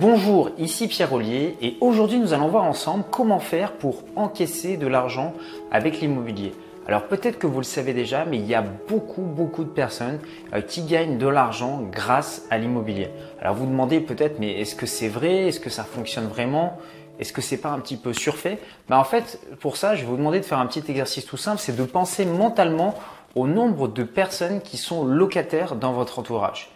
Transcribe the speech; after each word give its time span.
Bonjour, 0.00 0.48
ici 0.56 0.88
Pierre 0.88 1.12
Ollier 1.12 1.58
et 1.60 1.76
aujourd'hui 1.82 2.18
nous 2.18 2.32
allons 2.32 2.48
voir 2.48 2.64
ensemble 2.64 3.04
comment 3.10 3.40
faire 3.40 3.72
pour 3.72 4.04
encaisser 4.16 4.78
de 4.78 4.86
l'argent 4.86 5.34
avec 5.70 6.00
l'immobilier. 6.00 6.52
Alors 6.88 7.08
peut-être 7.08 7.38
que 7.38 7.46
vous 7.46 7.58
le 7.58 7.64
savez 7.64 7.92
déjà, 7.92 8.24
mais 8.24 8.38
il 8.38 8.46
y 8.46 8.54
a 8.54 8.62
beaucoup 8.62 9.20
beaucoup 9.20 9.64
de 9.64 9.68
personnes 9.68 10.18
euh, 10.54 10.62
qui 10.62 10.84
gagnent 10.84 11.18
de 11.18 11.26
l'argent 11.28 11.82
grâce 11.92 12.46
à 12.48 12.56
l'immobilier. 12.56 13.10
Alors 13.38 13.54
vous 13.54 13.66
demandez 13.66 14.00
peut-être, 14.00 14.38
mais 14.38 14.60
est-ce 14.60 14.74
que 14.74 14.86
c'est 14.86 15.08
vrai? 15.08 15.48
Est-ce 15.48 15.60
que 15.60 15.68
ça 15.68 15.84
fonctionne 15.84 16.26
vraiment? 16.26 16.78
Est-ce 17.18 17.34
que 17.34 17.42
c'est 17.42 17.58
pas 17.58 17.68
un 17.68 17.78
petit 17.78 17.98
peu 17.98 18.14
surfait? 18.14 18.60
Ben 18.88 18.96
En 18.96 19.04
fait, 19.04 19.40
pour 19.60 19.76
ça, 19.76 19.94
je 19.94 20.00
vais 20.00 20.06
vous 20.06 20.16
demander 20.16 20.40
de 20.40 20.46
faire 20.46 20.58
un 20.58 20.66
petit 20.66 20.84
exercice 20.88 21.26
tout 21.26 21.36
simple, 21.36 21.58
c'est 21.58 21.76
de 21.76 21.84
penser 21.84 22.24
mentalement 22.24 22.94
au 23.34 23.46
nombre 23.46 23.88
de 23.88 24.04
personnes 24.04 24.62
qui 24.62 24.78
sont 24.78 25.04
locataires 25.04 25.76
dans 25.76 25.92
votre 25.92 26.18
entourage. 26.18 26.70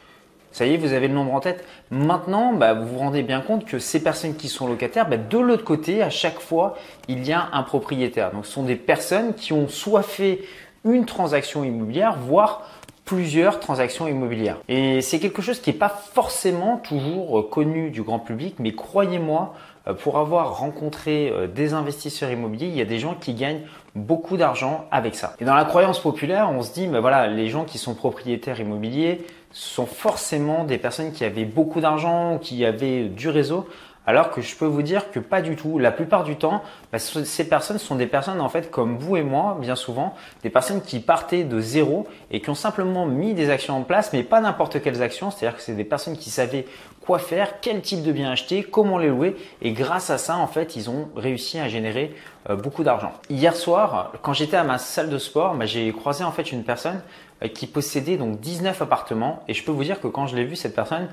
Ça 0.56 0.64
y 0.64 0.72
est, 0.72 0.78
vous 0.78 0.94
avez 0.94 1.06
le 1.06 1.12
nombre 1.12 1.34
en 1.34 1.40
tête. 1.40 1.66
Maintenant, 1.90 2.54
bah, 2.54 2.72
vous 2.72 2.86
vous 2.86 2.98
rendez 2.98 3.22
bien 3.22 3.42
compte 3.42 3.66
que 3.66 3.78
ces 3.78 4.02
personnes 4.02 4.36
qui 4.36 4.48
sont 4.48 4.66
locataires, 4.66 5.06
bah, 5.06 5.18
de 5.18 5.36
l'autre 5.36 5.64
côté, 5.64 6.02
à 6.02 6.08
chaque 6.08 6.40
fois, 6.40 6.78
il 7.08 7.26
y 7.26 7.32
a 7.34 7.50
un 7.52 7.62
propriétaire. 7.62 8.30
Donc, 8.32 8.46
ce 8.46 8.52
sont 8.52 8.62
des 8.62 8.74
personnes 8.74 9.34
qui 9.34 9.52
ont 9.52 9.68
soit 9.68 10.02
fait 10.02 10.40
une 10.82 11.04
transaction 11.04 11.62
immobilière, 11.62 12.16
voire 12.18 12.70
plusieurs 13.04 13.60
transactions 13.60 14.08
immobilières. 14.08 14.56
Et 14.66 15.02
c'est 15.02 15.18
quelque 15.18 15.42
chose 15.42 15.60
qui 15.60 15.72
n'est 15.72 15.76
pas 15.76 15.90
forcément 15.90 16.78
toujours 16.78 17.38
euh, 17.38 17.42
connu 17.42 17.90
du 17.90 18.00
grand 18.00 18.18
public, 18.18 18.54
mais 18.58 18.72
croyez-moi, 18.72 19.54
pour 19.94 20.18
avoir 20.18 20.58
rencontré 20.58 21.30
euh, 21.30 21.46
des 21.46 21.72
investisseurs 21.72 22.30
immobiliers, 22.30 22.66
il 22.66 22.76
y 22.76 22.80
a 22.80 22.86
des 22.86 22.98
gens 22.98 23.14
qui 23.14 23.34
gagnent 23.34 23.62
beaucoup 23.94 24.36
d'argent 24.36 24.86
avec 24.90 25.14
ça. 25.14 25.34
Et 25.40 25.44
dans 25.44 25.54
la 25.54 25.64
croyance 25.64 26.00
populaire, 26.00 26.50
on 26.50 26.62
se 26.62 26.72
dit, 26.72 26.88
mais 26.88 27.00
voilà, 27.00 27.28
les 27.28 27.48
gens 27.48 27.64
qui 27.64 27.78
sont 27.78 27.94
propriétaires 27.94 28.60
immobiliers 28.60 29.24
sont 29.52 29.86
forcément 29.86 30.64
des 30.64 30.78
personnes 30.78 31.12
qui 31.12 31.24
avaient 31.24 31.44
beaucoup 31.44 31.80
d'argent, 31.80 32.38
qui 32.38 32.64
avaient 32.64 33.04
du 33.04 33.28
réseau. 33.28 33.66
Alors 34.06 34.30
que 34.30 34.40
je 34.40 34.54
peux 34.54 34.66
vous 34.66 34.82
dire 34.82 35.10
que 35.10 35.18
pas 35.18 35.42
du 35.42 35.56
tout. 35.56 35.78
La 35.78 35.90
plupart 35.90 36.22
du 36.22 36.36
temps, 36.36 36.62
bah, 36.92 36.98
ces 36.98 37.48
personnes 37.48 37.78
sont 37.78 37.96
des 37.96 38.06
personnes 38.06 38.40
en 38.40 38.48
fait 38.48 38.70
comme 38.70 38.98
vous 38.98 39.16
et 39.16 39.22
moi, 39.22 39.56
bien 39.60 39.74
souvent, 39.74 40.14
des 40.42 40.50
personnes 40.50 40.80
qui 40.80 41.00
partaient 41.00 41.42
de 41.44 41.60
zéro 41.60 42.06
et 42.30 42.40
qui 42.40 42.48
ont 42.50 42.54
simplement 42.54 43.06
mis 43.06 43.34
des 43.34 43.50
actions 43.50 43.76
en 43.76 43.82
place, 43.82 44.12
mais 44.12 44.22
pas 44.22 44.40
n'importe 44.40 44.80
quelles 44.80 45.02
actions. 45.02 45.30
C'est-à-dire 45.30 45.56
que 45.56 45.62
c'est 45.62 45.74
des 45.74 45.84
personnes 45.84 46.16
qui 46.16 46.30
savaient 46.30 46.66
quoi 47.06 47.18
faire, 47.18 47.60
quel 47.60 47.82
type 47.82 48.02
de 48.02 48.12
bien 48.12 48.30
acheter, 48.30 48.64
comment 48.64 48.98
les 48.98 49.08
louer, 49.08 49.36
et 49.62 49.72
grâce 49.72 50.10
à 50.10 50.18
ça, 50.18 50.36
en 50.36 50.48
fait, 50.48 50.74
ils 50.74 50.90
ont 50.90 51.08
réussi 51.14 51.58
à 51.58 51.68
générer 51.68 52.14
euh, 52.50 52.56
beaucoup 52.56 52.82
d'argent. 52.82 53.12
Hier 53.30 53.54
soir, 53.54 54.12
quand 54.22 54.32
j'étais 54.32 54.56
à 54.56 54.64
ma 54.64 54.78
salle 54.78 55.08
de 55.08 55.18
sport, 55.18 55.54
bah, 55.54 55.66
j'ai 55.66 55.92
croisé 55.92 56.24
en 56.24 56.32
fait 56.32 56.50
une 56.50 56.64
personne 56.64 57.00
euh, 57.44 57.48
qui 57.48 57.68
possédait 57.68 58.16
donc 58.16 58.40
19 58.40 58.82
appartements, 58.82 59.44
et 59.46 59.54
je 59.54 59.64
peux 59.64 59.70
vous 59.70 59.84
dire 59.84 60.00
que 60.00 60.08
quand 60.08 60.26
je 60.26 60.34
l'ai 60.34 60.44
vu 60.44 60.56
cette 60.56 60.74
personne, 60.74 61.08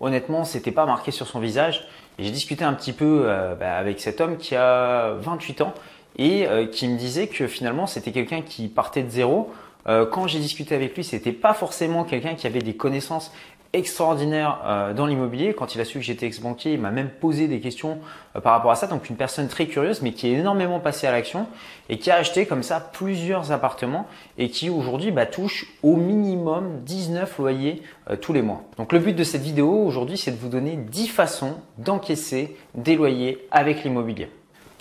honnêtement, 0.00 0.44
c'était 0.44 0.72
pas 0.72 0.86
marqué 0.86 1.10
sur 1.10 1.26
son 1.26 1.40
visage. 1.40 1.86
J'ai 2.18 2.30
discuté 2.30 2.64
un 2.64 2.72
petit 2.72 2.92
peu 2.92 3.22
euh, 3.24 3.54
bah, 3.54 3.76
avec 3.76 4.00
cet 4.00 4.20
homme 4.20 4.36
qui 4.36 4.56
a 4.56 5.12
28 5.20 5.60
ans 5.60 5.74
et 6.16 6.46
euh, 6.48 6.66
qui 6.66 6.88
me 6.88 6.98
disait 6.98 7.28
que 7.28 7.46
finalement 7.46 7.86
c'était 7.86 8.10
quelqu'un 8.10 8.42
qui 8.42 8.68
partait 8.68 9.02
de 9.02 9.10
zéro. 9.10 9.52
Euh, 9.86 10.04
quand 10.04 10.26
j'ai 10.26 10.40
discuté 10.40 10.74
avec 10.74 10.96
lui, 10.96 11.04
c'était 11.04 11.32
pas 11.32 11.54
forcément 11.54 12.04
quelqu'un 12.04 12.34
qui 12.34 12.46
avait 12.46 12.60
des 12.60 12.74
connaissances 12.74 13.32
extraordinaire 13.72 14.60
euh, 14.64 14.94
dans 14.94 15.06
l'immobilier. 15.06 15.54
Quand 15.54 15.74
il 15.74 15.80
a 15.80 15.84
su 15.84 15.98
que 15.98 16.04
j'étais 16.04 16.26
ex-banquier, 16.26 16.72
il 16.72 16.80
m'a 16.80 16.90
même 16.90 17.10
posé 17.10 17.48
des 17.48 17.60
questions 17.60 17.98
euh, 18.36 18.40
par 18.40 18.52
rapport 18.52 18.70
à 18.70 18.76
ça. 18.76 18.86
Donc 18.86 19.08
une 19.10 19.16
personne 19.16 19.48
très 19.48 19.66
curieuse, 19.66 20.02
mais 20.02 20.12
qui 20.12 20.28
est 20.28 20.32
énormément 20.32 20.80
passée 20.80 21.06
à 21.06 21.12
l'action 21.12 21.46
et 21.88 21.98
qui 21.98 22.10
a 22.10 22.16
acheté 22.16 22.46
comme 22.46 22.62
ça 22.62 22.80
plusieurs 22.80 23.52
appartements 23.52 24.06
et 24.38 24.48
qui 24.48 24.70
aujourd'hui 24.70 25.10
bah, 25.10 25.26
touche 25.26 25.66
au 25.82 25.96
minimum 25.96 26.80
19 26.84 27.38
loyers 27.38 27.82
euh, 28.10 28.16
tous 28.16 28.32
les 28.32 28.42
mois. 28.42 28.62
Donc 28.78 28.92
le 28.92 28.98
but 28.98 29.14
de 29.14 29.24
cette 29.24 29.42
vidéo 29.42 29.70
aujourd'hui, 29.70 30.16
c'est 30.16 30.32
de 30.32 30.38
vous 30.38 30.48
donner 30.48 30.76
10 30.76 31.08
façons 31.08 31.56
d'encaisser 31.76 32.56
des 32.74 32.96
loyers 32.96 33.46
avec 33.50 33.84
l'immobilier. 33.84 34.28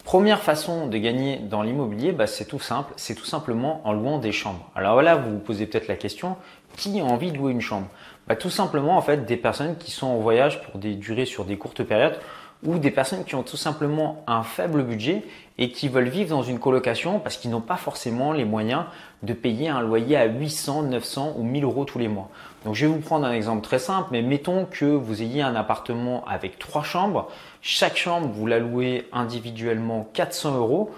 Première 0.07 0.41
façon 0.41 0.87
de 0.87 0.97
gagner 0.97 1.35
dans 1.35 1.63
l'immobilier, 1.63 2.13
bah, 2.13 2.27
c'est 2.27 2.45
tout 2.45 2.61
simple, 2.61 2.93
c'est 2.95 3.13
tout 3.13 3.25
simplement 3.25 3.81
en 3.83 3.91
louant 3.91 4.19
des 4.19 4.31
chambres. 4.31 4.71
Alors 4.73 4.93
voilà, 4.93 5.17
vous 5.17 5.31
vous 5.31 5.39
posez 5.39 5.65
peut-être 5.65 5.89
la 5.89 5.97
question, 5.97 6.37
qui 6.77 7.01
a 7.01 7.03
envie 7.03 7.33
de 7.33 7.37
louer 7.37 7.51
une 7.51 7.59
chambre? 7.59 7.87
Bah, 8.27 8.35
Tout 8.35 8.49
simplement 8.49 8.97
en 8.97 9.01
fait 9.01 9.25
des 9.25 9.37
personnes 9.37 9.77
qui 9.77 9.91
sont 9.91 10.07
en 10.07 10.17
voyage 10.17 10.61
pour 10.63 10.79
des 10.79 10.95
durées 10.95 11.25
sur 11.25 11.45
des 11.45 11.57
courtes 11.57 11.83
périodes 11.83 12.19
ou 12.63 12.79
des 12.79 12.91
personnes 12.91 13.23
qui 13.23 13.35
ont 13.35 13.43
tout 13.43 13.57
simplement 13.57 14.23
un 14.25 14.41
faible 14.41 14.83
budget 14.83 15.23
et 15.59 15.71
qui 15.71 15.89
veulent 15.89 16.09
vivre 16.09 16.29
dans 16.29 16.41
une 16.41 16.59
colocation 16.59 17.19
parce 17.19 17.37
qu'ils 17.37 17.51
n'ont 17.51 17.61
pas 17.61 17.77
forcément 17.77 18.31
les 18.31 18.45
moyens 18.45 18.85
de 19.23 19.33
payer 19.33 19.69
un 19.69 19.81
loyer 19.81 20.17
à 20.17 20.25
800, 20.25 20.83
900 20.83 21.35
ou 21.37 21.43
1000 21.43 21.63
euros 21.63 21.85
tous 21.85 21.99
les 21.99 22.07
mois. 22.07 22.29
Donc 22.65 22.75
je 22.75 22.85
vais 22.85 22.91
vous 22.91 22.99
prendre 22.99 23.25
un 23.25 23.31
exemple 23.31 23.61
très 23.61 23.79
simple, 23.79 24.09
mais 24.11 24.21
mettons 24.21 24.65
que 24.65 24.85
vous 24.85 25.21
ayez 25.21 25.41
un 25.41 25.55
appartement 25.55 26.25
avec 26.25 26.57
trois 26.57 26.83
chambres. 26.83 27.27
Chaque 27.61 27.97
chambre, 27.97 28.27
vous 28.27 28.47
la 28.47 28.59
louez 28.59 29.07
individuellement 29.13 30.07
400 30.13 30.57
euros 30.57 30.91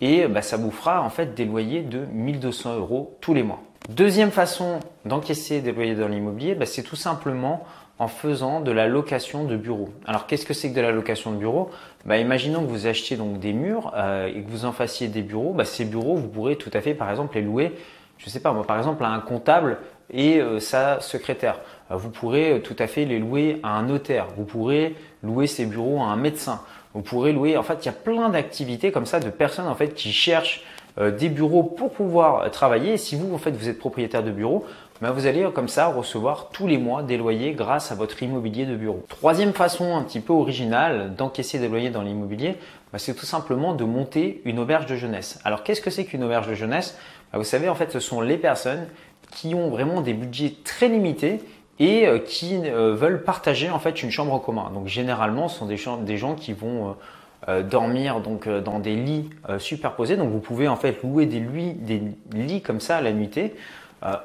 et 0.00 0.26
bah, 0.26 0.42
ça 0.42 0.56
vous 0.56 0.70
fera 0.70 1.02
en 1.02 1.10
fait 1.10 1.34
des 1.34 1.44
loyers 1.44 1.82
de 1.82 2.04
1200 2.12 2.76
euros 2.76 3.16
tous 3.20 3.34
les 3.34 3.42
mois. 3.42 3.60
Deuxième 3.88 4.30
façon 4.30 4.80
d'encaisser 5.04 5.60
des 5.60 5.72
loyers 5.72 5.94
dans 5.94 6.08
l'immobilier, 6.08 6.54
bah, 6.54 6.66
c'est 6.66 6.82
tout 6.82 6.96
simplement 6.96 7.64
en 7.98 8.08
faisant 8.08 8.60
de 8.60 8.72
la 8.72 8.88
location 8.88 9.44
de 9.44 9.56
bureaux. 9.56 9.88
Alors 10.06 10.26
qu'est-ce 10.26 10.44
que 10.44 10.54
c'est 10.54 10.70
que 10.70 10.76
de 10.76 10.80
la 10.80 10.92
location 10.92 11.32
de 11.32 11.36
bureaux? 11.36 11.70
Bah, 12.04 12.18
Imaginons 12.18 12.62
que 12.62 12.68
vous 12.68 12.86
achetiez 12.86 13.16
donc 13.16 13.38
des 13.38 13.52
murs 13.52 13.92
euh, 13.96 14.26
et 14.26 14.42
que 14.42 14.50
vous 14.50 14.64
en 14.64 14.72
fassiez 14.72 15.08
des 15.08 15.22
bureaux. 15.22 15.52
Bah, 15.52 15.64
ces 15.64 15.84
bureaux, 15.84 16.16
vous 16.16 16.28
pourrez 16.28 16.56
tout 16.56 16.70
à 16.74 16.80
fait 16.80 16.94
par 16.94 17.10
exemple 17.10 17.36
les 17.36 17.42
louer, 17.42 17.72
je 18.18 18.26
ne 18.26 18.30
sais 18.30 18.40
pas 18.40 18.52
par 18.66 18.78
exemple 18.78 19.04
à 19.04 19.08
un 19.08 19.20
comptable 19.20 19.78
et 20.10 20.40
euh, 20.40 20.60
sa 20.60 21.00
secrétaire. 21.00 21.60
Euh, 21.90 21.96
vous 21.96 22.10
pourrez 22.10 22.60
tout 22.62 22.76
à 22.78 22.86
fait 22.86 23.04
les 23.04 23.18
louer 23.18 23.60
à 23.62 23.70
un 23.70 23.84
notaire. 23.84 24.26
Vous 24.36 24.44
pourrez 24.44 24.94
louer 25.22 25.46
ces 25.46 25.64
bureaux 25.64 26.00
à 26.00 26.06
un 26.06 26.16
médecin. 26.16 26.60
Vous 26.96 27.02
pourrez 27.02 27.32
louer. 27.32 27.58
En 27.58 27.62
fait, 27.62 27.76
il 27.82 27.86
y 27.86 27.88
a 27.90 27.92
plein 27.92 28.30
d'activités 28.30 28.90
comme 28.90 29.04
ça 29.04 29.20
de 29.20 29.28
personnes 29.28 29.68
en 29.68 29.74
fait 29.74 29.92
qui 29.92 30.12
cherchent 30.12 30.64
euh, 30.96 31.10
des 31.10 31.28
bureaux 31.28 31.62
pour 31.62 31.92
pouvoir 31.92 32.50
travailler. 32.50 32.94
Et 32.94 32.96
si 32.96 33.16
vous, 33.16 33.34
en 33.34 33.36
fait, 33.36 33.50
vous 33.50 33.68
êtes 33.68 33.78
propriétaire 33.78 34.22
de 34.22 34.30
bureau, 34.30 34.64
ben 35.02 35.10
vous 35.10 35.26
allez 35.26 35.46
comme 35.54 35.68
ça 35.68 35.88
recevoir 35.88 36.48
tous 36.48 36.66
les 36.66 36.78
mois 36.78 37.02
des 37.02 37.18
loyers 37.18 37.52
grâce 37.52 37.92
à 37.92 37.96
votre 37.96 38.22
immobilier 38.22 38.64
de 38.64 38.74
bureau. 38.74 39.04
Troisième 39.10 39.52
façon 39.52 39.94
un 39.94 40.00
petit 40.04 40.20
peu 40.20 40.32
originale 40.32 41.14
d'encaisser 41.14 41.58
des 41.58 41.68
loyers 41.68 41.90
dans 41.90 42.00
l'immobilier, 42.00 42.56
ben 42.92 42.98
c'est 42.98 43.12
tout 43.12 43.26
simplement 43.26 43.74
de 43.74 43.84
monter 43.84 44.40
une 44.46 44.58
auberge 44.58 44.86
de 44.86 44.96
jeunesse. 44.96 45.38
Alors 45.44 45.64
qu'est-ce 45.64 45.82
que 45.82 45.90
c'est 45.90 46.06
qu'une 46.06 46.24
auberge 46.24 46.48
de 46.48 46.54
jeunesse? 46.54 46.96
Ben 47.30 47.38
Vous 47.38 47.44
savez, 47.44 47.68
en 47.68 47.74
fait, 47.74 47.92
ce 47.92 48.00
sont 48.00 48.22
les 48.22 48.38
personnes 48.38 48.86
qui 49.32 49.54
ont 49.54 49.68
vraiment 49.68 50.00
des 50.00 50.14
budgets 50.14 50.54
très 50.64 50.88
limités 50.88 51.40
et 51.78 52.06
euh, 52.06 52.18
qui 52.18 52.56
euh, 52.64 52.94
veulent 52.94 53.22
partager 53.22 53.70
en 53.70 53.78
fait 53.78 54.02
une 54.02 54.10
chambre 54.10 54.32
en 54.32 54.38
commun. 54.38 54.70
Donc 54.72 54.86
généralement, 54.86 55.48
ce 55.48 55.58
sont 55.58 55.66
des 55.66 56.16
gens, 56.16 56.34
qui 56.34 56.52
vont 56.52 56.96
euh, 57.48 57.62
dormir 57.62 58.20
donc 58.20 58.48
dans 58.48 58.78
des 58.78 58.96
lits 58.96 59.30
superposés. 59.58 60.16
Donc 60.16 60.30
vous 60.30 60.40
pouvez 60.40 60.68
en 60.68 60.76
fait 60.76 61.02
louer 61.02 61.26
des 61.26 62.02
lits, 62.32 62.62
comme 62.62 62.80
ça 62.80 62.96
à 62.96 63.00
la 63.00 63.12
nuitée 63.12 63.54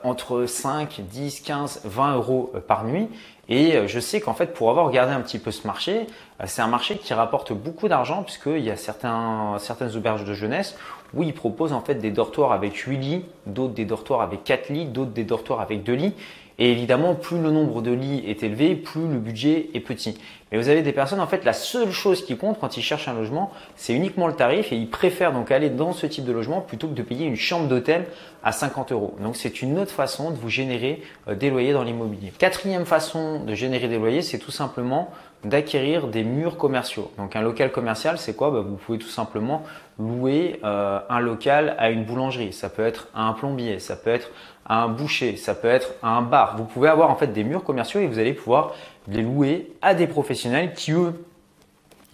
entre 0.03 0.45
5, 0.45 1.01
10, 1.09 1.40
15, 1.40 1.81
20 1.85 2.16
euros 2.16 2.53
par 2.67 2.84
nuit. 2.84 3.07
Et 3.50 3.88
je 3.88 4.00
sais 4.00 4.22
qu'en 4.22 4.34
fait, 4.34 4.53
pour 4.53 4.69
avoir 4.69 4.85
regardé 4.85 5.13
un 5.13 5.22
petit 5.22 5.40
peu 5.40 5.50
ce 5.50 5.66
marché, 5.66 6.07
c'est 6.45 6.61
un 6.61 6.67
marché 6.67 6.97
qui 6.97 7.13
rapporte 7.13 7.51
beaucoup 7.53 7.88
d'argent 7.88 8.22
puisqu'il 8.22 8.59
y 8.59 8.69
a 8.69 8.75
certaines 8.75 9.95
auberges 9.95 10.25
de 10.25 10.34
jeunesse 10.34 10.78
où 11.13 11.23
ils 11.23 11.34
proposent 11.34 11.73
en 11.73 11.81
fait 11.81 11.95
des 11.95 12.11
dortoirs 12.11 12.51
avec 12.51 12.75
8 12.75 12.97
lits, 12.97 13.25
d'autres 13.45 13.73
des 13.73 13.85
dortoirs 13.85 14.22
avec 14.22 14.44
4 14.44 14.69
lits, 14.69 14.85
d'autres 14.85 15.11
des 15.11 15.23
dortoirs 15.23 15.61
avec 15.61 15.84
2 15.84 15.94
lits. 15.94 16.16
Et 16.61 16.69
évidemment, 16.69 17.16
plus 17.16 17.41
le 17.41 17.49
nombre 17.49 17.81
de 17.81 17.89
lits 17.89 18.23
est 18.27 18.44
élevé, 18.44 18.75
plus 18.75 19.07
le 19.07 19.17
budget 19.17 19.72
est 19.73 19.79
petit. 19.79 20.16
Mais 20.51 20.59
vous 20.59 20.69
avez 20.69 20.83
des 20.83 20.91
personnes, 20.91 21.19
en 21.19 21.25
fait, 21.25 21.44
la 21.44 21.53
seule 21.53 21.89
chose 21.89 22.23
qui 22.23 22.38
compte 22.38 22.59
quand 22.59 22.77
ils 22.77 22.83
cherchent 22.83 23.07
un 23.07 23.16
logement, 23.16 23.51
c'est 23.75 23.95
uniquement 23.95 24.27
le 24.27 24.35
tarif 24.35 24.72
et 24.72 24.75
ils 24.75 24.88
préfèrent 24.88 25.33
donc 25.33 25.49
aller 25.49 25.72
dans 25.72 25.91
ce 25.91 26.05
type 26.05 26.23
de 26.23 26.31
logement 26.31 26.61
plutôt 26.61 26.88
que 26.88 26.94
de 26.94 27.01
payer 27.01 27.25
une 27.25 27.35
chambre 27.35 27.67
d'hôtel 27.67 28.05
à 28.44 28.51
50 28.51 28.91
euros. 28.91 29.16
Donc 29.23 29.38
c'est 29.38 29.63
une 29.63 29.79
autre 29.79 29.89
façon 29.89 30.29
de 30.29 30.35
vous 30.35 30.49
générer 30.49 31.01
euh, 31.27 31.33
des 31.33 31.49
loyers 31.49 31.73
dans 31.73 31.83
l'immobilier. 31.83 32.31
Quatrième 32.38 32.85
façon 32.85 33.43
de 33.43 33.55
générer 33.55 33.88
des 33.88 33.97
loyers, 33.97 34.22
c'est 34.22 34.38
tout 34.38 34.51
simplement 34.51 35.09
d'acquérir 35.43 36.07
des 36.07 36.23
murs 36.23 36.57
commerciaux. 36.57 37.11
Donc 37.17 37.35
un 37.35 37.41
local 37.41 37.72
commercial, 37.72 38.19
c'est 38.19 38.35
quoi? 38.35 38.52
Bah, 38.52 38.61
Vous 38.61 38.75
pouvez 38.75 38.99
tout 38.99 39.08
simplement 39.08 39.63
louer 40.07 40.59
euh, 40.63 40.99
un 41.09 41.19
local 41.19 41.75
à 41.77 41.89
une 41.89 42.03
boulangerie, 42.03 42.53
ça 42.53 42.69
peut 42.69 42.85
être 42.85 43.07
à 43.13 43.23
un 43.23 43.33
plombier, 43.33 43.79
ça 43.79 43.95
peut 43.95 44.09
être 44.09 44.29
à 44.65 44.83
un 44.83 44.87
boucher, 44.87 45.37
ça 45.37 45.55
peut 45.55 45.67
être 45.67 45.89
à 46.03 46.09
un 46.09 46.21
bar. 46.21 46.57
Vous 46.57 46.65
pouvez 46.65 46.89
avoir 46.89 47.09
en 47.09 47.15
fait 47.15 47.27
des 47.27 47.43
murs 47.43 47.63
commerciaux 47.63 47.99
et 47.99 48.07
vous 48.07 48.19
allez 48.19 48.33
pouvoir 48.33 48.73
les 49.07 49.21
louer 49.21 49.71
à 49.81 49.93
des 49.93 50.07
professionnels 50.07 50.73
qui 50.73 50.91
eux 50.91 51.13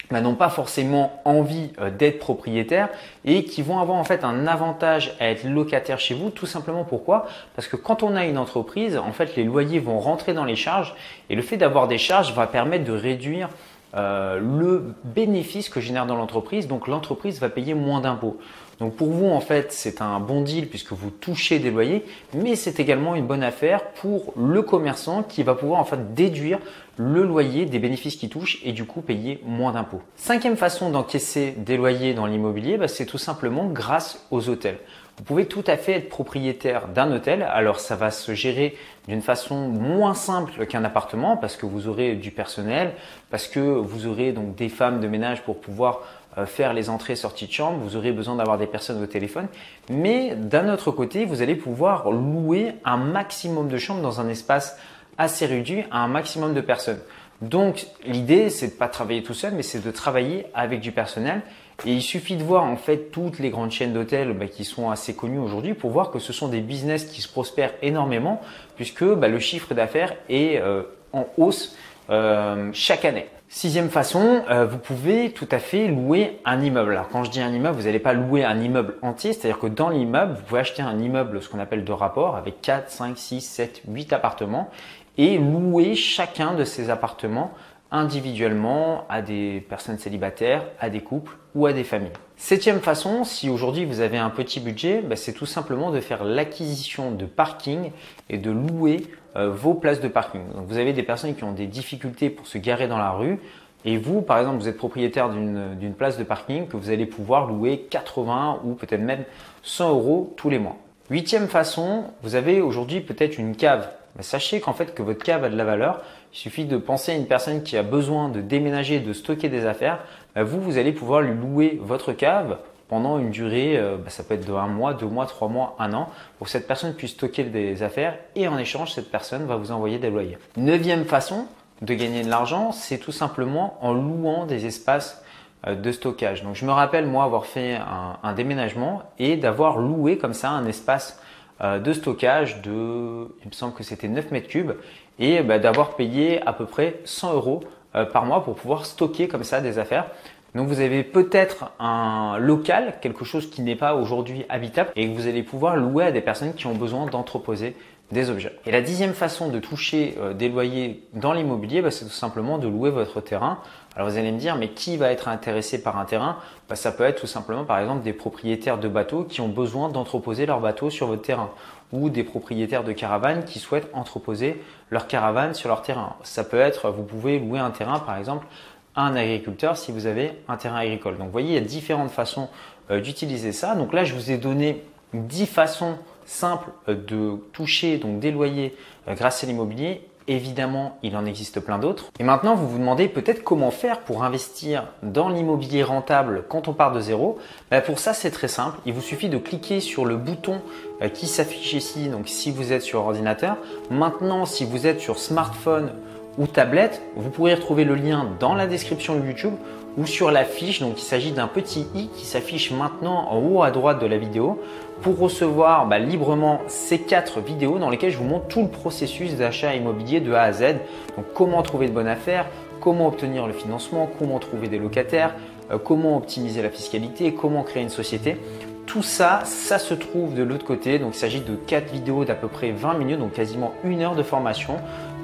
bah, 0.10 0.22
n'ont 0.22 0.36
pas 0.36 0.50
forcément 0.50 1.22
envie 1.26 1.72
euh, 1.80 1.90
d'être 1.90 2.20
propriétaires 2.20 2.90
et 3.26 3.44
qui 3.44 3.62
vont 3.62 3.80
avoir 3.80 3.98
en 3.98 4.06
fait 4.06 4.24
un 4.24 4.48
avantage 4.48 5.16
à 5.20 5.30
être 5.30 5.44
locataire 5.44 6.00
chez 6.00 6.14
vous. 6.14 6.30
Tout 6.30 6.46
simplement 6.46 6.86
pourquoi? 6.86 7.28
Parce 7.56 7.68
que 7.68 7.76
quand 7.76 8.04
on 8.04 8.16
a 8.16 8.26
une 8.26 8.38
entreprise, 8.38 8.98
en 8.98 9.12
fait 9.12 9.36
les 9.36 9.44
loyers 9.44 9.80
vont 9.80 10.00
rentrer 10.00 10.34
dans 10.34 10.46
les 10.46 10.56
charges 10.56 10.96
et 11.30 11.36
le 11.36 11.42
fait 11.42 11.58
d'avoir 11.58 11.90
des 11.90 11.98
charges 11.98 12.34
va 12.34 12.48
permettre 12.48 12.86
de 12.86 12.94
réduire 12.94 13.50
euh, 13.96 14.40
le 14.40 14.94
bénéfice 15.04 15.70
que 15.70 15.80
génère 15.80 16.06
dans 16.06 16.16
l'entreprise, 16.16 16.68
donc 16.68 16.88
l'entreprise 16.88 17.40
va 17.40 17.50
payer 17.50 17.74
moins 17.74 18.02
d'impôts. 18.02 18.38
Donc 18.80 18.96
pour 18.96 19.10
vous, 19.10 19.28
en 19.28 19.40
fait, 19.40 19.72
c'est 19.72 20.02
un 20.02 20.20
bon 20.20 20.42
deal 20.42 20.68
puisque 20.68 20.92
vous 20.92 21.10
touchez 21.10 21.58
des 21.58 21.72
loyers, 21.72 22.06
mais 22.34 22.56
c'est 22.56 22.80
également 22.80 23.16
une 23.16 23.26
bonne 23.26 23.44
affaire 23.44 23.84
pour 23.92 24.34
le 24.38 24.62
commerçant 24.62 25.24
qui 25.24 25.42
va 25.42 25.56
pouvoir 25.56 25.80
en 25.80 25.86
fait 25.86 26.14
déduire 26.14 26.60
le 26.98 27.24
loyer 27.24 27.66
des 27.66 27.80
bénéfices 27.80 28.16
qu'il 28.16 28.30
touche 28.30 28.60
et 28.64 28.74
du 28.74 28.86
coup 28.86 29.02
payer 29.02 29.42
moins 29.46 29.72
d'impôts. 29.72 30.02
Cinquième 30.16 30.58
façon 30.58 30.90
d'encaisser 30.90 31.56
des 31.58 31.78
loyers 31.78 32.14
dans 32.14 32.26
l'immobilier, 32.26 32.78
bah, 32.78 32.88
c'est 32.88 33.06
tout 33.06 33.18
simplement 33.18 33.66
grâce 33.68 34.26
aux 34.32 34.50
hôtels. 34.50 34.80
Vous 35.18 35.24
pouvez 35.24 35.48
tout 35.48 35.64
à 35.66 35.78
fait 35.78 35.94
être 35.94 36.10
propriétaire 36.10 36.90
d'un 36.90 37.12
hôtel. 37.12 37.42
Alors 37.42 37.80
ça 37.80 37.96
va 37.96 38.12
se 38.12 38.36
gérer 38.36 38.78
d'une 39.08 39.24
façon 39.24 39.68
moins 39.68 40.14
simple 40.14 40.68
qu'un 40.68 40.84
appartement 40.84 41.38
parce 41.38 41.58
que 41.58 41.66
vous 41.66 41.88
aurez 41.88 42.14
du 42.14 42.30
personnel, 42.30 42.94
parce 43.32 43.48
que 43.48 43.60
vous 43.60 44.06
aurez 44.06 44.32
donc 44.32 44.54
des 44.56 44.70
femmes 44.70 45.00
de 45.00 45.08
ménage 45.08 45.42
pour 45.42 45.60
pouvoir 45.60 46.02
euh, 46.38 46.46
faire 46.46 46.74
les 46.74 46.92
entrées 46.92 47.16
sorties 47.16 47.48
de 47.48 47.52
chambre, 47.52 47.80
vous 47.80 47.96
aurez 47.96 48.12
besoin 48.12 48.36
d'avoir 48.36 48.60
des 48.60 48.68
personnes 48.68 49.02
au 49.02 49.08
téléphone. 49.08 49.48
Mais 49.90 50.36
d'un 50.36 50.72
autre 50.72 50.92
côté, 50.92 51.26
vous 51.26 51.42
allez 51.42 51.56
pouvoir 51.56 52.12
louer 52.12 52.76
un 52.86 52.98
maximum 52.98 53.70
de 53.70 53.78
chambres 53.80 54.04
dans 54.04 54.22
un 54.22 54.30
espace 54.30 54.78
assez 55.18 55.48
réduit 55.48 55.84
à 55.90 56.04
un 56.04 56.08
maximum 56.08 56.54
de 56.54 56.62
personnes. 56.62 57.00
Donc 57.42 57.88
l'idée, 58.06 58.52
c'est 58.52 58.68
de 58.68 58.74
pas 58.74 58.88
travailler 58.88 59.24
tout 59.24 59.34
seul, 59.34 59.54
mais 59.56 59.64
c'est 59.64 59.84
de 59.84 59.92
travailler 59.92 60.46
avec 60.54 60.80
du 60.80 60.92
personnel 60.92 61.42
et 61.86 61.94
il 61.94 62.02
suffit 62.02 62.36
de 62.36 62.44
voir 62.44 62.64
en 62.64 62.76
fait 62.76 63.12
toutes 63.12 63.40
les 63.40 63.50
grandes 63.50 63.72
chaînes 63.72 63.94
d'hôtels 63.94 64.34
bah, 64.34 64.48
qui 64.48 64.66
sont 64.66 64.90
assez 64.90 65.16
connues 65.16 65.40
aujourd'hui 65.40 65.74
pour 65.74 65.92
voir 65.92 66.10
que 66.10 66.20
ce 66.20 66.34
sont 66.34 66.48
des 66.48 66.62
business 66.62 67.06
qui 67.06 67.22
se 67.22 67.30
prospèrent 67.30 67.74
énormément 67.82 68.42
puisque 68.76 69.04
bah, 69.04 69.28
le 69.28 69.40
chiffre 69.40 69.74
d'affaires 69.74 70.16
est 70.28 70.60
euh, 70.60 70.84
en 71.14 71.28
hausse 71.38 71.76
euh, 72.10 72.70
chaque 72.74 73.06
année. 73.06 73.28
Sixième 73.50 73.90
façon, 73.90 74.44
euh, 74.50 74.66
vous 74.66 74.78
pouvez 74.78 75.32
tout 75.32 75.48
à 75.52 75.60
fait 75.60 75.88
louer 75.88 76.40
un 76.44 76.62
immeuble. 76.62 76.92
Alors 76.92 77.08
quand 77.08 77.24
je 77.24 77.32
dis 77.32 77.42
un 77.42 77.54
immeuble, 77.54 77.78
vous 77.78 77.86
n'allez 77.86 78.00
pas 78.00 78.12
louer 78.12 78.44
un 78.44 78.60
immeuble 78.60 78.96
entier, 79.02 79.32
c'est-à-dire 79.32 79.60
que 79.60 79.68
dans 79.68 79.90
l'immeuble, 79.90 80.34
vous 80.34 80.42
pouvez 80.42 80.60
acheter 80.60 80.82
un 80.82 81.00
immeuble, 81.00 81.42
ce 81.42 81.48
qu'on 81.48 81.60
appelle 81.60 81.86
de 81.86 81.92
rapport, 81.94 82.36
avec 82.36 82.62
4, 82.62 82.90
5, 82.90 83.18
6, 83.18 83.42
7, 83.42 83.82
8 83.88 84.12
appartements, 84.12 84.70
et 85.18 85.38
louer 85.38 85.96
chacun 85.96 86.56
de 86.56 86.66
ces 86.66 86.90
appartements 86.90 87.52
individuellement 87.92 89.06
à 89.10 89.22
des 89.22 89.66
personnes 89.70 89.98
célibataires, 89.98 90.64
à 90.80 90.90
des 90.90 91.02
couples 91.02 91.38
ou 91.56 91.66
à 91.66 91.74
des 91.74 91.84
familles. 91.84 92.12
Septième 92.36 92.82
façon, 92.82 93.24
si 93.24 93.50
aujourd'hui 93.50 93.86
vous 93.86 94.00
avez 94.00 94.18
un 94.18 94.30
petit 94.30 94.60
budget, 94.60 95.02
bah, 95.02 95.16
c'est 95.16 95.34
tout 95.34 95.46
simplement 95.46 95.92
de 95.92 96.00
faire 96.00 96.24
l'acquisition 96.24 97.12
de 97.12 97.26
parking 97.26 97.92
et 98.30 98.38
de 98.38 98.52
louer 98.52 99.08
euh, 99.36 99.50
vos 99.50 99.74
places 99.74 100.02
de 100.02 100.08
parking. 100.08 100.42
Donc 100.56 100.68
vous 100.68 100.78
avez 100.78 100.94
des 100.94 101.04
personnes 101.04 101.36
qui 101.36 101.44
ont 101.44 101.54
des 101.54 101.68
difficultés 101.68 102.30
pour 102.30 102.46
se 102.46 102.58
garer 102.58 102.88
dans 102.88 103.00
la 103.00 103.12
rue 103.12 103.40
et 103.86 103.98
vous, 103.98 104.22
par 104.22 104.40
exemple, 104.40 104.58
vous 104.58 104.68
êtes 104.68 104.78
propriétaire 104.78 105.30
d'une 105.30 105.94
place 105.94 106.18
de 106.18 106.24
parking 106.24 106.68
que 106.68 106.76
vous 106.76 106.90
allez 106.90 107.06
pouvoir 107.06 107.48
louer 107.48 107.88
80 107.90 108.62
ou 108.66 108.74
peut-être 108.74 109.02
même 109.02 109.24
100 109.64 109.92
euros 109.92 110.34
tous 110.36 110.50
les 110.50 110.60
mois. 110.60 110.78
Huitième 111.10 111.48
façon, 111.48 112.06
vous 112.22 112.36
avez 112.36 112.62
aujourd'hui 112.62 113.02
peut-être 113.02 113.38
une 113.38 113.56
cave 113.56 113.88
sachez 114.22 114.60
qu'en 114.60 114.74
fait 114.74 114.94
que 114.94 115.02
votre 115.02 115.24
cave 115.24 115.44
a 115.44 115.50
de 115.50 115.56
la 115.56 115.66
valeur. 115.66 116.02
Il 116.34 116.38
suffit 116.38 116.66
de 116.66 116.78
penser 116.78 117.12
à 117.12 117.16
une 117.16 117.28
personne 117.28 117.64
qui 117.64 117.78
a 117.78 117.84
besoin 117.84 118.30
de 118.30 118.42
déménager, 118.42 119.00
de 119.00 119.14
stocker 119.14 119.50
des 119.50 119.66
affaires. 119.66 120.00
Bah, 120.36 120.44
vous, 120.44 120.62
vous 120.62 120.78
allez 120.78 120.92
pouvoir 120.92 121.22
lui 121.22 121.34
louer 121.34 121.80
votre 121.82 122.14
cave 122.14 122.58
pendant 122.88 123.20
une 123.20 123.32
durée, 123.32 123.78
euh, 123.78 123.98
bah, 123.98 124.10
ça 124.10 124.24
peut 124.24 124.36
être 124.36 124.48
de 124.48 124.54
un 124.54 124.68
mois, 124.68 124.94
deux 124.94 125.08
mois, 125.08 125.26
trois 125.26 125.50
mois, 125.50 125.76
un 125.78 125.94
an, 125.94 126.10
pour 126.38 126.46
que 126.46 126.52
cette 126.52 126.68
personne 126.68 126.94
puisse 126.94 127.12
stocker 127.12 127.44
des 127.44 127.84
affaires 127.84 128.18
et 128.36 128.48
en 128.48 128.58
échange, 128.58 128.94
cette 128.94 129.12
personne 129.12 129.46
va 129.46 129.58
vous 129.58 129.72
envoyer 129.72 130.00
des 130.00 130.10
loyers. 130.10 130.38
Neuvième 130.56 131.04
façon 131.04 131.48
de 131.82 131.94
gagner 131.94 132.24
de 132.24 132.30
l'argent, 132.30 132.72
c'est 132.72 132.98
tout 132.98 133.12
simplement 133.12 133.78
en 133.82 133.94
louant 133.94 134.46
des 134.46 134.66
espaces 134.66 135.22
de 135.66 135.92
stockage. 135.92 136.44
Donc 136.44 136.56
je 136.56 136.66
me 136.66 136.72
rappelle 136.72 137.08
moi 137.08 137.24
avoir 137.24 137.46
fait 137.46 137.76
un, 137.76 138.18
un 138.22 138.34
déménagement 138.34 139.02
et 139.18 139.38
d'avoir 139.38 139.78
loué 139.80 140.18
comme 140.18 140.34
ça 140.34 140.52
un 140.52 140.66
espace 140.66 141.20
euh, 141.62 141.80
de 141.80 141.92
stockage 141.92 142.62
de, 142.62 143.28
il 143.42 143.48
me 143.48 143.52
semble 143.52 143.74
que 143.74 143.84
c'était 143.84 144.08
9 144.08 144.32
mètres 144.32 144.48
cubes, 144.48 144.74
et 145.18 145.42
bah, 145.42 145.58
d'avoir 145.58 145.96
payé 145.96 146.40
à 146.46 146.54
peu 146.54 146.66
près 146.66 147.00
100 147.04 147.34
euros 147.34 147.64
euh, 147.96 148.06
par 148.06 148.26
mois 148.26 148.44
pour 148.44 148.56
pouvoir 148.56 148.86
stocker 148.86 149.28
comme 149.28 149.44
ça 149.44 149.60
des 149.60 149.80
affaires. 149.80 150.06
Donc 150.54 150.68
vous 150.68 150.80
avez 150.80 151.04
peut-être 151.04 151.72
un 151.80 152.38
local, 152.38 152.96
quelque 153.02 153.26
chose 153.26 153.50
qui 153.50 153.64
n'est 153.64 153.76
pas 153.76 153.96
aujourd'hui 153.96 154.46
habitable, 154.50 154.92
et 154.96 155.10
que 155.10 155.16
vous 155.16 155.28
allez 155.28 155.42
pouvoir 155.42 155.78
louer 155.78 156.06
à 156.06 156.12
des 156.12 156.22
personnes 156.22 156.54
qui 156.54 156.68
ont 156.68 156.76
besoin 156.76 157.08
d'entreposer 157.08 157.76
des 158.12 158.30
objets. 158.30 158.54
Et 158.66 158.72
la 158.72 158.82
dixième 158.82 159.14
façon 159.14 159.50
de 159.50 159.60
toucher 159.60 160.16
euh, 160.18 160.34
des 160.34 160.48
loyers 160.48 161.04
dans 161.14 161.34
l'immobilier, 161.34 161.82
bah, 161.82 161.92
c'est 161.92 162.06
tout 162.06 162.12
simplement 162.12 162.58
de 162.58 162.68
louer 162.68 162.90
votre 162.90 163.20
terrain. 163.20 163.60
Alors 163.96 164.10
vous 164.10 164.18
allez 164.18 164.32
me 164.32 164.40
dire, 164.40 164.56
mais 164.56 164.70
qui 164.70 164.96
va 164.96 165.12
être 165.12 165.28
intéressé 165.28 165.82
par 165.82 165.98
un 165.98 166.06
terrain? 166.06 166.38
Bah, 166.70 166.76
Ça 166.76 166.92
peut 166.92 167.04
être 167.04 167.20
tout 167.20 167.28
simplement 167.28 167.66
par 167.66 167.80
exemple 167.80 168.04
des 168.04 168.14
propriétaires 168.14 168.78
de 168.78 168.88
bateaux 168.88 169.24
qui 169.24 169.42
ont 169.42 169.50
besoin 169.50 169.90
d'entreposer 169.90 170.46
leur 170.46 170.62
bateau 170.62 170.90
sur 170.90 171.08
votre 171.08 171.22
terrain 171.22 171.50
ou 171.92 172.10
des 172.10 172.24
propriétaires 172.24 172.84
de 172.84 172.94
caravanes 172.94 173.44
qui 173.44 173.60
souhaitent 173.60 173.90
entreposer 173.94 174.62
leur 174.90 175.08
caravane 175.08 175.54
sur 175.54 175.68
leur 175.68 175.82
terrain. 175.82 176.16
Ça 176.24 176.44
peut 176.44 176.60
être, 176.60 176.92
vous 176.92 177.04
pouvez 177.04 177.40
louer 177.40 177.60
un 177.60 177.72
terrain 177.72 178.00
par 178.00 178.18
exemple 178.18 178.48
à 178.96 179.02
un 179.02 179.16
agriculteur 179.16 179.78
si 179.78 179.92
vous 179.92 180.06
avez 180.06 180.32
un 180.48 180.56
terrain 180.56 180.78
agricole. 180.78 181.18
Donc 181.18 181.28
vous 181.28 181.32
voyez, 181.32 181.50
il 181.50 181.56
y 181.56 181.58
a 181.58 181.62
différentes 181.62 182.12
façons 182.12 182.50
euh, 182.90 183.02
d'utiliser 183.02 183.52
ça. 183.52 183.76
Donc 183.76 183.92
là, 183.92 184.06
je 184.06 184.14
vous 184.14 184.32
ai 184.32 184.38
donné 184.38 184.84
10 185.14 185.46
façons 185.46 185.98
simple 186.28 186.70
euh, 186.88 186.96
de 186.96 187.38
toucher 187.54 187.98
donc 187.98 188.20
des 188.20 188.32
loyers 188.32 188.76
euh, 189.08 189.16
grâce 189.16 189.44
à 189.44 189.48
l'immobilier. 189.48 190.02
Évidemment, 190.30 190.98
il 191.04 191.16
en 191.16 191.26
existe 191.26 191.62
plein 191.62 191.80
d'autres. 191.80 192.12
Et 192.20 192.24
maintenant, 192.24 192.56
vous 192.56 192.68
vous 192.68 192.80
demandez 192.80 193.08
peut-être 193.08 193.46
comment 193.46 193.72
faire 193.72 194.02
pour 194.02 194.26
investir 194.26 194.88
dans 195.02 195.30
l'immobilier 195.30 195.84
rentable 195.84 196.44
quand 196.50 196.68
on 196.68 196.74
part 196.74 196.92
de 196.92 197.00
zéro. 197.00 197.38
Ben, 197.72 197.82
pour 197.82 197.98
ça, 197.98 198.14
c'est 198.14 198.32
très 198.32 198.50
simple. 198.50 198.78
Il 198.86 198.92
vous 198.92 199.02
suffit 199.02 199.30
de 199.30 199.38
cliquer 199.38 199.80
sur 199.80 200.06
le 200.06 200.18
bouton 200.18 200.62
euh, 201.02 201.08
qui 201.08 201.28
s'affiche 201.28 201.74
ici. 201.74 202.10
Donc, 202.10 202.28
si 202.28 202.52
vous 202.52 202.74
êtes 202.74 202.82
sur 202.82 203.00
ordinateur. 203.00 203.56
Maintenant, 203.90 204.46
si 204.46 204.66
vous 204.66 204.86
êtes 204.86 205.00
sur 205.00 205.18
smartphone 205.18 205.92
ou 206.38 206.46
tablette, 206.46 207.02
vous 207.16 207.30
pourrez 207.30 207.56
retrouver 207.56 207.86
le 207.86 207.96
lien 207.96 208.28
dans 208.42 208.54
la 208.54 208.68
description 208.68 209.16
de 209.16 209.26
YouTube 209.26 209.54
ou 209.98 210.06
sur 210.06 210.32
la 210.32 210.46
fiche. 210.46 210.80
Donc 210.80 211.00
il 211.00 211.04
s'agit 211.04 211.32
d'un 211.32 211.48
petit 211.48 211.88
i 211.96 212.08
qui 212.10 212.26
s'affiche 212.26 212.72
maintenant 212.72 213.28
en 213.30 213.40
haut 213.40 213.64
à 213.64 213.72
droite 213.72 214.00
de 214.00 214.06
la 214.06 214.18
vidéo 214.18 214.62
pour 215.02 215.18
recevoir 215.20 215.88
bah, 215.88 216.00
librement 216.00 216.62
ces 216.68 217.00
quatre 217.00 217.40
vidéos 217.40 217.80
dans 217.80 217.90
lesquelles 217.90 218.12
je 218.12 218.18
vous 218.18 218.24
montre 218.24 218.48
tout 218.48 218.62
le 218.62 218.70
processus 218.70 219.36
d'achat 219.36 219.76
immobilier 219.76 220.20
de 220.20 220.34
A 220.34 220.44
à 220.44 220.52
Z. 220.54 220.76
Donc 221.16 221.26
comment 221.34 221.62
trouver 221.62 221.88
de 221.88 221.94
bonnes 221.94 222.08
affaires, 222.08 222.48
comment 222.80 223.08
obtenir 223.08 223.48
le 223.48 223.54
financement, 223.54 224.10
comment 224.20 224.40
trouver 224.40 224.68
des 224.68 224.80
locataires, 224.80 225.36
euh, 225.72 225.78
comment 225.78 226.18
optimiser 226.18 226.62
la 226.62 226.70
fiscalité, 226.70 227.34
comment 227.34 227.64
créer 227.64 227.84
une 227.84 227.90
société. 227.90 228.38
Tout 228.86 229.04
ça, 229.04 229.42
ça 229.44 229.80
se 229.80 229.94
trouve 229.94 230.34
de 230.34 230.44
l'autre 230.44 230.66
côté. 230.66 230.98
Donc 230.98 231.16
il 231.16 231.18
s'agit 231.18 231.42
de 231.42 231.56
quatre 231.56 231.92
vidéos 231.92 232.24
d'à 232.24 232.36
peu 232.36 232.48
près 232.48 232.72
20 232.72 232.94
minutes, 232.94 233.20
donc 233.20 233.34
quasiment 233.34 233.74
une 233.84 234.02
heure 234.02 234.16
de 234.16 234.24
formation 234.24 234.78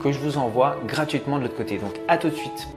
que 0.04 0.12
je 0.12 0.20
vous 0.20 0.38
envoie 0.38 0.75
gratuitement 0.86 1.38
de 1.38 1.44
l'autre 1.44 1.56
côté. 1.56 1.78
Donc 1.78 1.94
à 2.08 2.18
tout 2.18 2.30
de 2.30 2.36
suite. 2.36 2.68